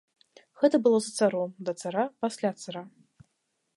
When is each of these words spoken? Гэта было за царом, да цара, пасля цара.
Гэта 0.61 0.79
было 0.87 0.97
за 1.07 1.11
царом, 1.21 1.53
да 1.67 1.71
цара, 1.83 2.03
пасля 2.25 2.51
цара. 2.63 2.81